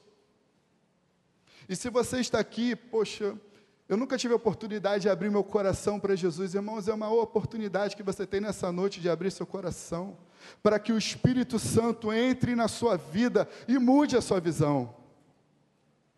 [1.70, 3.40] E se você está aqui, poxa,
[3.88, 7.96] eu nunca tive a oportunidade de abrir meu coração para Jesus, irmãos, é uma oportunidade
[7.96, 10.18] que você tem nessa noite de abrir seu coração
[10.62, 14.96] para que o Espírito Santo entre na sua vida e mude a sua visão.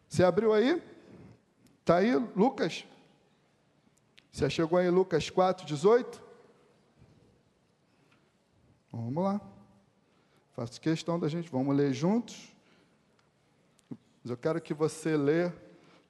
[0.08, 0.82] Você abriu aí?
[1.82, 2.86] Está aí, Lucas?
[4.32, 6.23] Você chegou aí, Lucas 4, 18?
[8.91, 9.41] Vamos lá.
[10.54, 12.49] Faço questão da gente, vamos ler juntos.
[13.89, 15.51] Mas eu quero que você lê,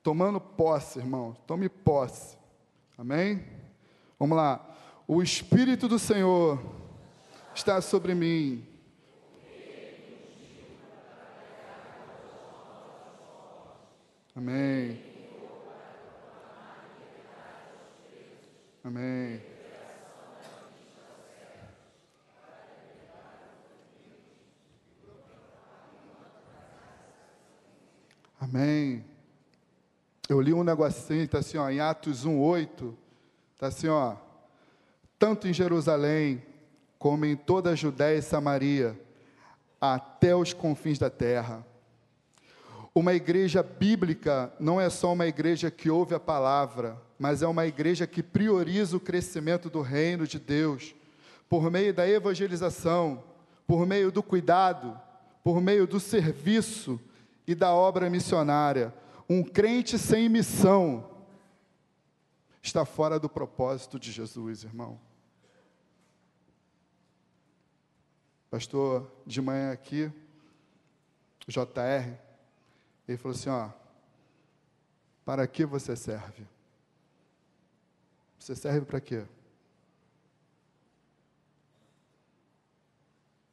[0.05, 1.35] tomando posse, irmão.
[1.47, 2.37] Tome posse.
[2.95, 3.43] Amém?
[4.19, 4.63] Vamos lá.
[5.07, 6.63] O Espírito do Senhor
[7.55, 8.63] está sobre mim.
[14.35, 15.01] Amém.
[18.83, 19.41] Amém.
[28.39, 29.14] Amém.
[30.27, 32.93] Eu li um negocinho, está assim, ó, em Atos 1,8,
[33.53, 34.15] está assim, ó,
[35.19, 36.41] tanto em Jerusalém,
[36.97, 38.99] como em toda a Judéia e Samaria,
[39.79, 41.63] até os confins da terra.
[42.93, 47.67] Uma igreja bíblica não é só uma igreja que ouve a palavra, mas é uma
[47.67, 50.95] igreja que prioriza o crescimento do reino de Deus,
[51.47, 53.23] por meio da evangelização,
[53.67, 54.99] por meio do cuidado,
[55.43, 56.99] por meio do serviço
[57.45, 58.91] e da obra missionária.
[59.27, 61.09] Um crente sem missão
[62.61, 64.99] está fora do propósito de Jesus, irmão.
[68.49, 70.11] Pastor, de manhã aqui,
[71.47, 72.17] JR,
[73.07, 73.69] ele falou assim: ó,
[75.23, 76.47] para que você serve?
[78.39, 79.25] Você serve para quê?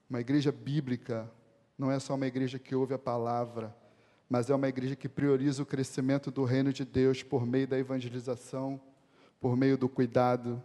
[0.09, 1.31] Uma igreja bíblica
[1.79, 3.75] não é só uma igreja que ouve a palavra,
[4.33, 7.79] mas é uma igreja que prioriza o crescimento do reino de Deus por meio da
[7.79, 8.81] evangelização,
[9.39, 10.63] por meio do cuidado,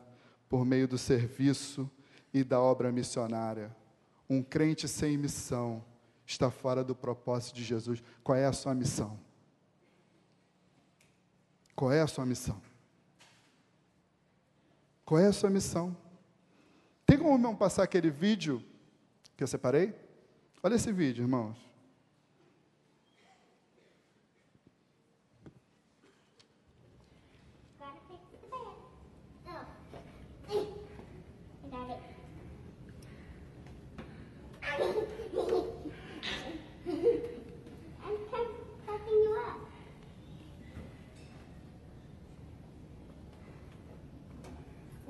[0.48, 1.92] por meio do serviço
[2.34, 3.76] e da obra missionária.
[4.30, 5.84] Um crente sem missão
[6.26, 8.02] está fora do propósito de Jesus.
[8.24, 9.20] Qual é a sua missão?
[11.76, 12.62] Qual é a sua missão?
[15.04, 15.94] Qual é a sua missão?
[17.06, 18.64] Tem como não passar aquele vídeo
[19.36, 19.94] que eu separei?
[20.64, 21.67] Olha esse vídeo, irmãos.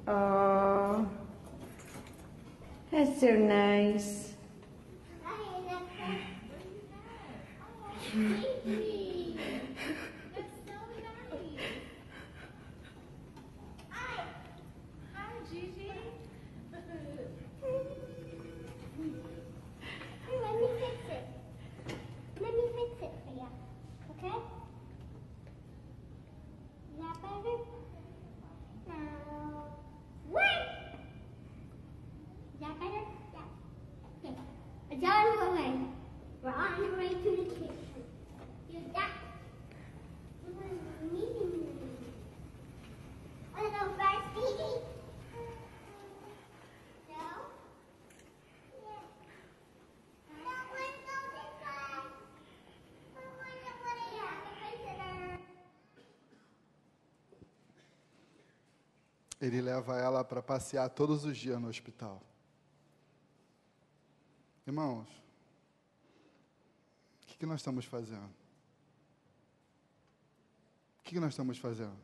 [0.10, 1.06] Oh,
[2.92, 4.34] that's so nice.
[59.40, 62.22] Ele leva ela para passear todos os dias no hospital.
[64.66, 65.08] Irmãos,
[67.24, 68.26] o que, que nós estamos fazendo?
[71.00, 71.98] O que, que nós estamos fazendo?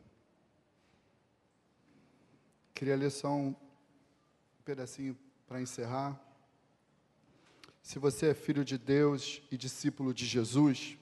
[2.74, 3.54] Queria ler só um
[4.64, 5.16] pedacinho
[5.46, 6.18] para encerrar.
[7.82, 10.96] Se você é filho de Deus e discípulo de Jesus,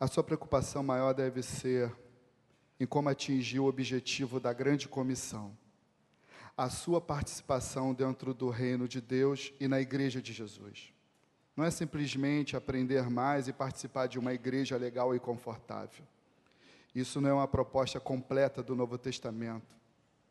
[0.00, 1.96] a sua preocupação maior deve ser
[2.82, 5.56] em como atingir o objetivo da grande comissão.
[6.56, 10.92] A sua participação dentro do reino de Deus e na igreja de Jesus.
[11.56, 16.04] Não é simplesmente aprender mais e participar de uma igreja legal e confortável.
[16.92, 19.76] Isso não é uma proposta completa do Novo Testamento.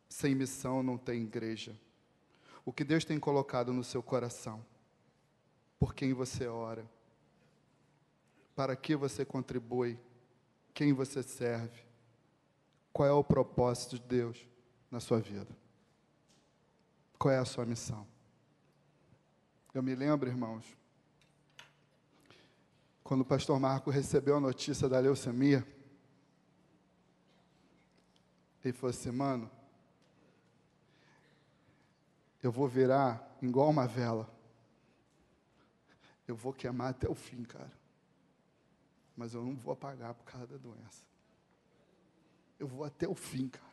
[0.10, 1.74] Sem missão não tem igreja.
[2.66, 4.62] O que Deus tem colocado no seu coração,
[5.80, 6.86] por quem você ora,
[8.54, 9.98] para que você contribui,
[10.74, 11.91] quem você serve,
[12.94, 14.48] qual é o propósito de Deus
[14.90, 15.56] na sua vida?
[17.18, 18.08] Qual é a sua missão?
[19.74, 20.66] Eu me lembro, irmãos,
[23.04, 25.66] quando o pastor Marco recebeu a notícia da leucemia,
[28.64, 29.50] ele falou assim, mano,
[32.44, 34.30] eu vou virar igual uma vela.
[36.28, 37.72] Eu vou queimar até o fim, cara.
[39.16, 41.11] Mas eu não vou apagar por causa da doença.
[42.62, 43.66] Eu vou até o fim, cara.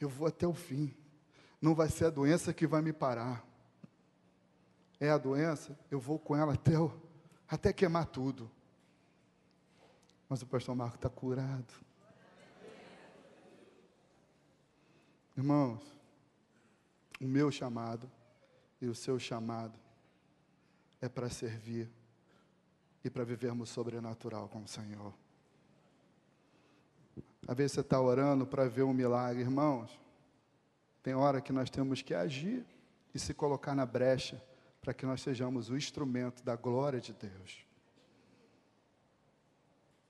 [0.00, 0.96] Eu vou até o fim.
[1.60, 3.46] Não vai ser a doença que vai me parar.
[4.98, 6.90] É a doença, eu vou com ela até, o,
[7.46, 8.50] até queimar tudo.
[10.26, 11.74] Mas o pastor Marco está curado.
[15.36, 15.82] Irmãos,
[17.20, 18.10] o meu chamado
[18.80, 19.78] e o seu chamado
[21.02, 21.92] é para servir
[23.04, 25.12] e para vivermos sobrenatural com o Senhor.
[27.46, 29.98] Às vezes você está orando para ver um milagre, irmãos.
[31.02, 32.64] Tem hora que nós temos que agir
[33.14, 34.42] e se colocar na brecha
[34.80, 37.66] para que nós sejamos o instrumento da glória de Deus.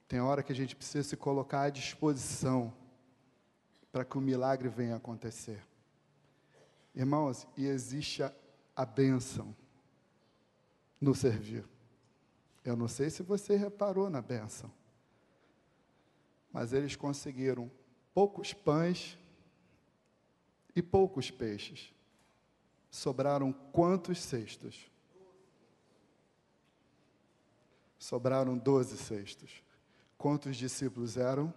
[0.07, 2.73] Tem hora que a gente precisa se colocar à disposição
[3.91, 5.65] para que o milagre venha acontecer.
[6.93, 8.31] Irmãos, e existe a,
[8.75, 9.55] a bênção
[10.99, 11.65] no servir.
[12.63, 14.71] Eu não sei se você reparou na bênção,
[16.55, 17.69] mas eles conseguiram
[18.13, 19.19] poucos pães
[20.73, 21.93] e poucos peixes.
[22.89, 24.89] Sobraram quantos cestos?
[27.99, 29.61] Sobraram doze cestos.
[30.17, 31.53] Quantos discípulos eram?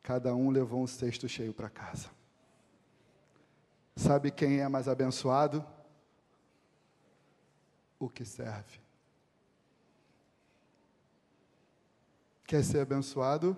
[0.00, 2.08] Cada um levou um cesto cheio para casa.
[3.96, 5.66] Sabe quem é mais abençoado?
[7.98, 8.78] O que serve.
[12.48, 13.54] Quer ser abençoado?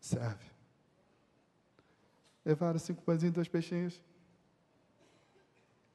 [0.00, 0.46] Serve.
[2.42, 4.02] Levaram cinco pãezinhos e dois peixinhos.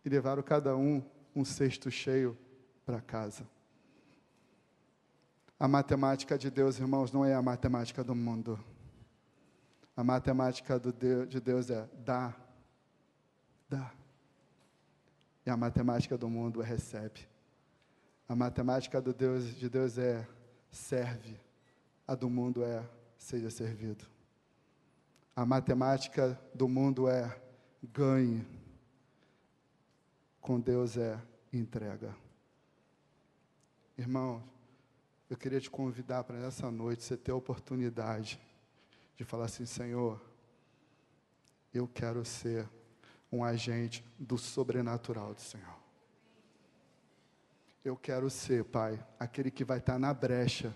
[0.05, 1.03] E levaram cada um
[1.35, 2.37] um cesto cheio
[2.85, 3.43] para casa.
[5.59, 8.63] A matemática de Deus, irmãos, não é a matemática do mundo.
[9.97, 12.35] A matemática de Deus é dá,
[13.67, 13.91] dá.
[15.43, 17.27] E a matemática do mundo é recebe.
[18.29, 20.27] A matemática do Deus, de Deus é
[20.73, 21.39] serve.
[22.05, 22.83] A do mundo é
[23.17, 24.05] seja servido.
[25.35, 27.41] A matemática do mundo é
[27.81, 28.45] ganhe.
[30.41, 31.17] Com Deus é
[31.53, 32.13] entrega.
[33.97, 34.43] Irmãos,
[35.29, 38.39] eu queria te convidar para essa noite você ter a oportunidade
[39.15, 40.21] de falar assim: Senhor,
[41.73, 42.67] eu quero ser
[43.31, 45.82] um agente do sobrenatural do Senhor.
[47.83, 50.73] Eu quero ser, Pai, aquele que vai estar na brecha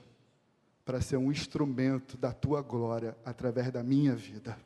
[0.84, 4.58] para ser um instrumento da tua glória através da minha vida.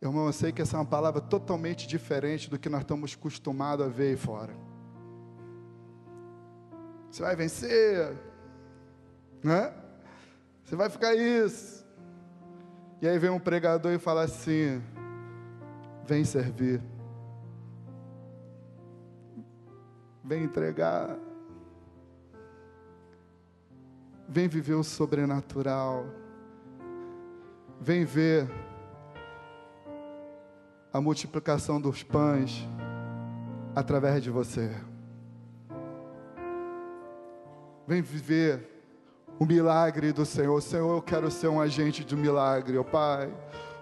[0.00, 3.86] Irmão, eu sei que essa é uma palavra totalmente diferente do que nós estamos acostumados
[3.86, 4.54] a ver aí fora.
[7.10, 8.14] Você vai vencer,
[9.42, 9.72] né?
[10.64, 11.86] Você vai ficar isso.
[13.00, 14.82] E aí vem um pregador e fala assim:
[16.06, 16.82] vem servir,
[20.24, 21.16] vem entregar
[24.32, 26.06] Vem viver o sobrenatural.
[27.80, 28.48] Vem ver
[30.92, 32.64] a multiplicação dos pães
[33.74, 34.70] através de você.
[37.88, 38.84] Vem viver
[39.36, 40.60] o milagre do Senhor.
[40.62, 43.34] Senhor, eu quero ser um agente de milagre, ó oh, Pai.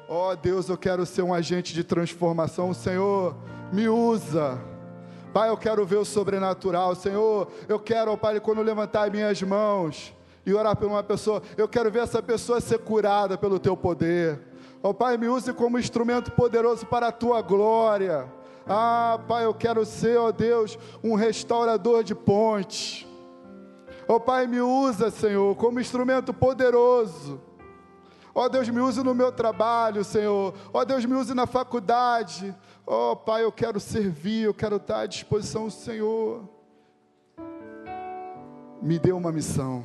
[0.09, 2.72] Ó oh, Deus, eu quero ser um agente de transformação.
[2.72, 3.36] Senhor,
[3.70, 4.59] me usa.
[5.39, 6.97] Pai, eu quero ver o sobrenatural.
[6.97, 10.12] Senhor, eu quero, ó Pai, quando levantar minhas mãos,
[10.45, 11.41] e orar por uma pessoa.
[11.57, 14.41] Eu quero ver essa pessoa ser curada pelo teu poder.
[14.82, 18.26] Ó Pai, me use como instrumento poderoso para a tua glória.
[18.66, 23.07] Ah, Pai, eu quero ser, ó Deus, um restaurador de pontes.
[24.09, 27.41] Ó Pai, me usa, Senhor, como instrumento poderoso.
[28.34, 30.53] Ó Deus, me use no meu trabalho, Senhor.
[30.72, 32.53] Ó Deus, me use na faculdade.
[32.91, 36.49] Oh, Pai, eu quero servir, eu quero estar à disposição do Senhor.
[38.80, 39.84] Me dê uma missão.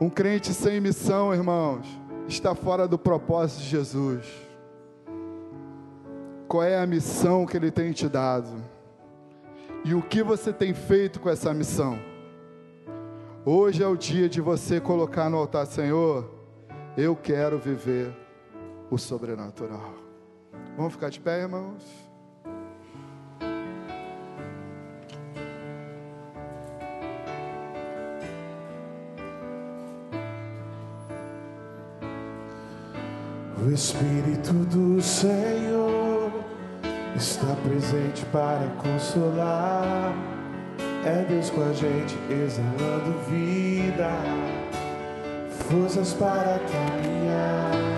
[0.00, 1.86] Um crente sem missão, irmãos,
[2.26, 4.26] está fora do propósito de Jesus.
[6.48, 8.64] Qual é a missão que Ele tem te dado?
[9.84, 11.98] E o que você tem feito com essa missão?
[13.44, 16.30] Hoje é o dia de você colocar no altar, Senhor,
[16.96, 18.23] eu quero viver
[18.94, 19.92] o sobrenatural.
[20.76, 21.82] Vamos ficar de pé, irmãos?
[33.60, 36.30] O Espírito do Senhor
[37.16, 40.14] está presente para consolar.
[41.04, 44.10] É Deus com a gente exalando vida,
[45.68, 47.93] forças para caminhar.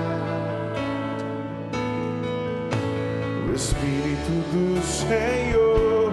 [3.57, 6.13] Espírito do Senhor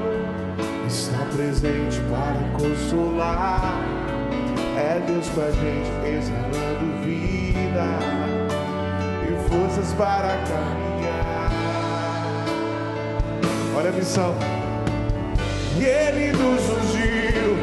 [0.87, 3.81] está presente para consolar.
[4.77, 8.13] É Deus com a gente exalando vida
[9.53, 11.51] forças para caminhar.
[13.75, 14.35] Olha a missão.
[15.77, 17.57] E Ele nos ungiu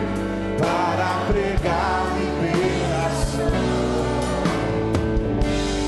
[0.59, 3.51] para pregar liberação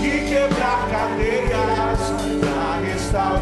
[0.02, 2.00] e quebrar cadeias,
[2.40, 3.41] para restaurar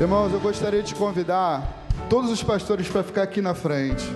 [0.00, 1.60] Irmãos, eu gostaria de convidar
[2.08, 4.06] todos os pastores para ficar aqui na frente.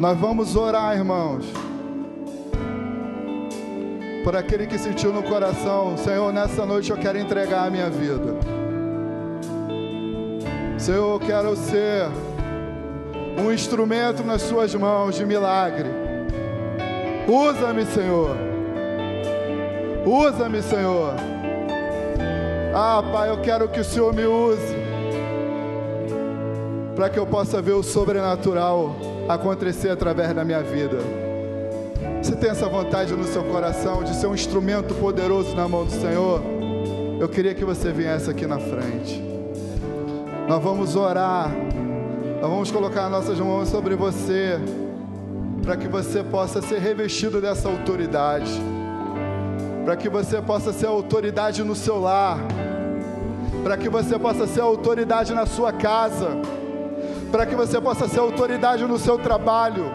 [0.00, 1.44] Nós vamos orar, irmãos.
[4.24, 8.38] Por aquele que sentiu no coração, Senhor, nessa noite eu quero entregar a minha vida.
[10.78, 12.08] Senhor, eu quero ser
[13.38, 15.90] um instrumento nas Suas mãos de milagre.
[17.28, 18.34] Usa-me, Senhor.
[20.06, 21.33] Usa-me, Senhor.
[22.76, 24.74] Ah, Pai, eu quero que o Senhor me use
[26.96, 28.96] para que eu possa ver o sobrenatural
[29.28, 30.98] acontecer através da minha vida.
[32.20, 35.92] Você tem essa vontade no seu coração de ser um instrumento poderoso na mão do
[35.92, 36.42] Senhor?
[37.20, 39.22] Eu queria que você viesse aqui na frente.
[40.48, 41.52] Nós vamos orar,
[42.40, 44.58] nós vamos colocar nossas mãos sobre você,
[45.62, 48.50] para que você possa ser revestido dessa autoridade,
[49.84, 52.38] para que você possa ser autoridade no seu lar,
[53.64, 56.38] para que você possa ser autoridade na sua casa
[57.34, 59.86] para que você possa ser autoridade no seu trabalho,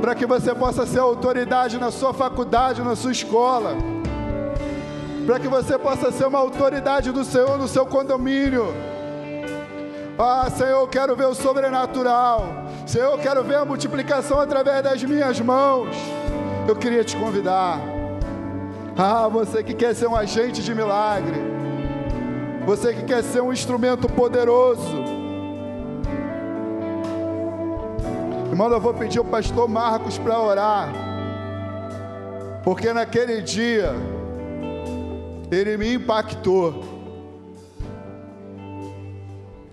[0.00, 3.76] para que você possa ser autoridade na sua faculdade, na sua escola,
[5.24, 8.74] para que você possa ser uma autoridade do Senhor no seu condomínio.
[10.18, 12.44] Ah, Senhor, eu quero ver o sobrenatural.
[12.84, 15.96] Senhor, eu quero ver a multiplicação através das minhas mãos.
[16.66, 17.78] Eu queria te convidar.
[18.98, 21.53] Ah, você que quer ser um agente de milagre.
[22.66, 25.24] Você que quer ser um instrumento poderoso
[28.54, 30.92] Irmão, eu vou pedir o pastor Marcos para orar.
[32.62, 33.90] Porque naquele dia
[35.50, 36.84] ele me impactou.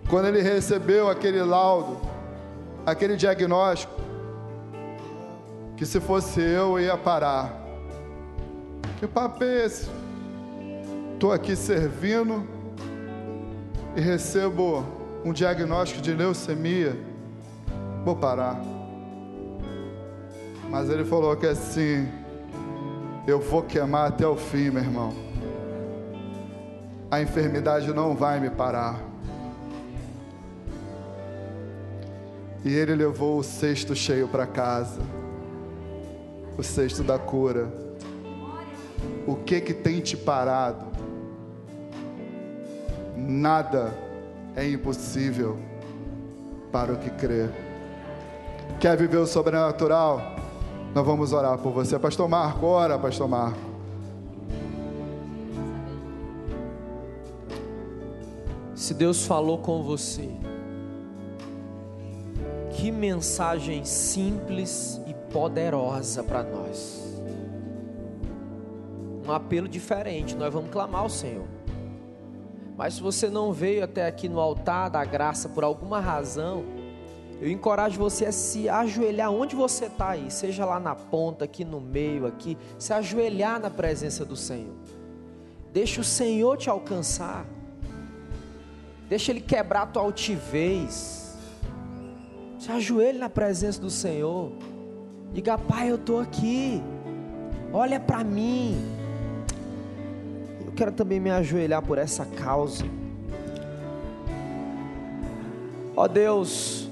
[0.09, 2.01] Quando ele recebeu aquele laudo,
[2.83, 3.93] aquele diagnóstico,
[5.77, 7.53] que se fosse eu, eu ia parar.
[8.99, 9.87] Que papo é esse?
[11.13, 12.47] Estou aqui servindo
[13.95, 14.85] e recebo
[15.23, 17.11] um diagnóstico de leucemia
[18.03, 18.61] vou parar.
[20.69, 22.07] Mas ele falou que assim,
[23.27, 25.13] eu vou queimar até o fim, meu irmão.
[27.09, 28.99] A enfermidade não vai me parar.
[32.63, 35.01] E ele levou o cesto cheio para casa.
[36.57, 37.71] O cesto da cura.
[39.27, 40.90] O que que tem te parado?
[43.27, 43.93] Nada
[44.55, 45.57] é impossível
[46.71, 47.51] para o que crer.
[48.79, 50.35] Quer viver o sobrenatural?
[50.93, 51.99] Nós vamos orar por você.
[51.99, 53.59] Pastor Marco, ora, Pastor Marco.
[58.75, 60.29] Se Deus falou com você,
[62.71, 67.21] que mensagem simples e poderosa para nós.
[69.25, 71.60] Um apelo diferente, nós vamos clamar ao Senhor.
[72.77, 76.63] Mas se você não veio até aqui no altar da graça por alguma razão,
[77.41, 81.65] eu encorajo você a se ajoelhar onde você está aí, seja lá na ponta, aqui
[81.65, 84.75] no meio, aqui, se ajoelhar na presença do Senhor.
[85.73, 87.45] Deixa o Senhor te alcançar.
[89.09, 91.35] Deixa Ele quebrar a tua altivez.
[92.59, 94.51] Se ajoelhe na presença do Senhor.
[95.33, 96.81] Diga, Pai, eu estou aqui.
[97.73, 99.00] Olha para mim.
[100.71, 102.85] Eu quero também me ajoelhar por essa causa.
[105.95, 106.89] Ó Deus,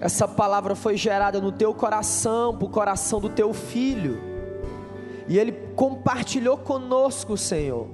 [0.00, 4.20] essa palavra foi gerada no teu coração, para o coração do teu filho,
[5.26, 7.88] e ele compartilhou conosco, Senhor.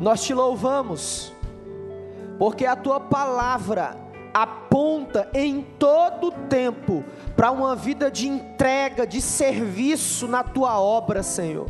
[0.00, 1.30] Nós te louvamos,
[2.38, 3.94] porque a tua palavra
[4.32, 7.04] aponta em todo tempo
[7.36, 11.66] para uma vida de entrega, de serviço na tua obra, Senhor.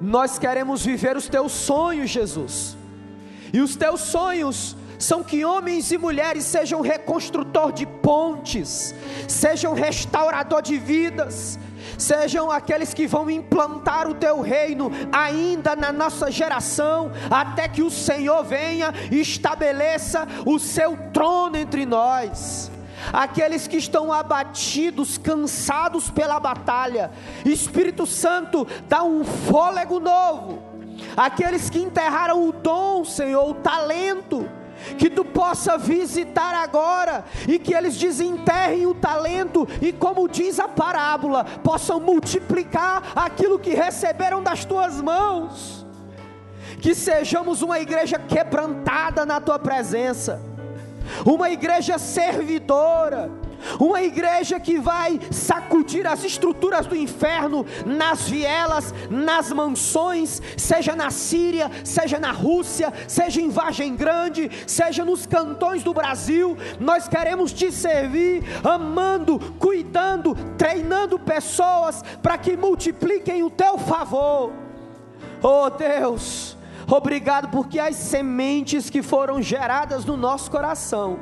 [0.00, 2.76] Nós queremos viver os teus sonhos, Jesus,
[3.52, 8.94] e os teus sonhos são que homens e mulheres sejam reconstrutor de pontes,
[9.28, 11.58] sejam restaurador de vidas,
[11.98, 17.90] sejam aqueles que vão implantar o teu reino ainda na nossa geração, até que o
[17.90, 22.70] Senhor venha e estabeleça o seu trono entre nós.
[23.12, 27.10] Aqueles que estão abatidos, cansados pela batalha,
[27.44, 30.62] Espírito Santo, dá um fôlego novo.
[31.16, 34.48] Aqueles que enterraram o dom, Senhor, o talento,
[34.98, 40.68] que tu possa visitar agora e que eles desenterrem o talento e, como diz a
[40.68, 45.86] parábola, possam multiplicar aquilo que receberam das tuas mãos.
[46.80, 50.40] Que sejamos uma igreja quebrantada na tua presença,
[51.24, 53.30] uma igreja servidora,
[53.80, 61.10] uma igreja que vai sacudir as estruturas do inferno nas vielas, nas mansões, seja na
[61.10, 66.56] Síria, seja na Rússia, seja em Vargem Grande, seja nos cantões do Brasil.
[66.78, 74.52] Nós queremos te servir, amando, cuidando, treinando pessoas para que multipliquem o teu favor.
[75.42, 76.56] Oh Deus,
[76.94, 81.18] obrigado porque as sementes que foram geradas no nosso coração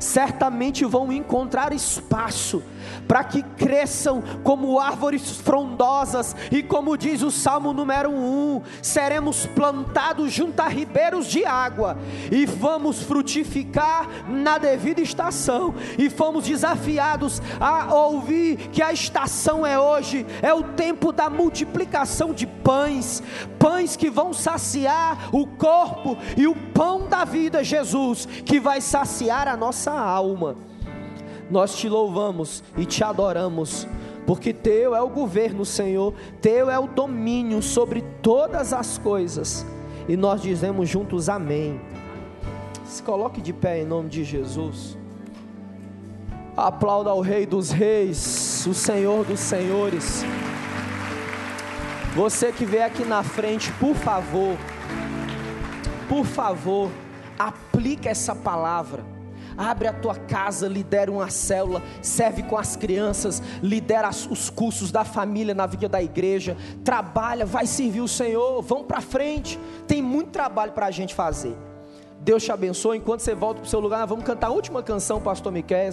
[0.00, 2.62] certamente vão encontrar espaço
[3.06, 10.32] para que cresçam como árvores frondosas, e como diz o Salmo número 1, seremos plantados
[10.32, 11.98] junto a ribeiros de água,
[12.30, 19.78] e vamos frutificar na devida estação, e fomos desafiados a ouvir que a estação é
[19.78, 23.22] hoje, é o tempo da multiplicação de pães,
[23.58, 29.48] pães que vão saciar o corpo, e o pão da vida, Jesus, que vai saciar
[29.48, 30.56] a nossa alma
[31.50, 33.86] nós te louvamos e te adoramos,
[34.26, 39.66] porque Teu é o governo, Senhor, Teu é o domínio sobre todas as coisas,
[40.08, 41.80] e nós dizemos juntos amém.
[42.86, 44.96] Se coloque de pé em nome de Jesus.
[46.56, 50.24] Aplauda ao Rei dos Reis, o Senhor dos Senhores.
[52.14, 54.56] Você que vem aqui na frente, por favor,
[56.08, 56.90] por favor,
[57.36, 59.13] aplique essa palavra
[59.56, 65.04] abre a tua casa, lidera uma célula, serve com as crianças, lidera os cursos da
[65.04, 70.30] família na vida da igreja, trabalha, vai servir o Senhor, vamos para frente, tem muito
[70.30, 71.56] trabalho para a gente fazer.
[72.20, 72.96] Deus te abençoe.
[72.96, 75.90] Enquanto você volta para o seu lugar, vamos cantar a última canção, Pastor Miquel.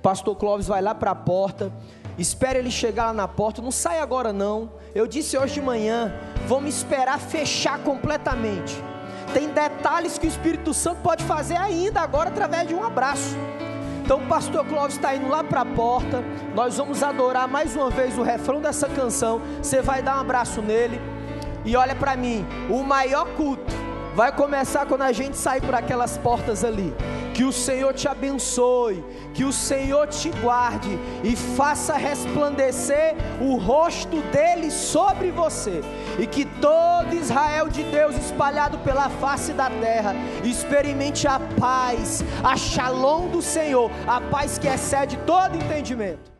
[0.00, 1.72] Pastor Clóvis vai lá para a porta.
[2.16, 3.60] Espere ele chegar lá na porta.
[3.60, 4.70] Não sai agora, não.
[4.94, 6.14] Eu disse hoje de manhã:
[6.46, 8.91] vamos esperar fechar completamente.
[9.32, 13.36] Tem detalhes que o Espírito Santo pode fazer ainda agora através de um abraço.
[14.04, 16.22] Então o pastor Clóvis está indo lá para a porta.
[16.54, 19.40] Nós vamos adorar mais uma vez o refrão dessa canção.
[19.62, 21.00] Você vai dar um abraço nele.
[21.64, 23.72] E olha para mim, o maior culto
[24.14, 26.94] vai começar quando a gente sair por aquelas portas ali.
[27.34, 29.02] Que o Senhor te abençoe,
[29.32, 35.80] que o Senhor te guarde e faça resplandecer o rosto dele sobre você,
[36.18, 42.54] e que todo Israel de Deus espalhado pela face da terra experimente a paz, a
[42.54, 46.31] shalom do Senhor, a paz que excede todo entendimento.